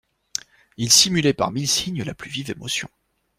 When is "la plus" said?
2.03-2.31